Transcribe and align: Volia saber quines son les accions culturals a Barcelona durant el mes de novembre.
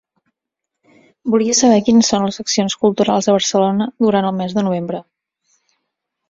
Volia 1.33 1.57
saber 1.59 1.83
quines 1.89 2.09
son 2.13 2.25
les 2.27 2.41
accions 2.45 2.77
culturals 2.85 3.29
a 3.33 3.37
Barcelona 3.37 3.89
durant 4.07 4.31
el 4.31 4.35
mes 4.41 4.57
de 4.59 4.65
novembre. 4.69 5.05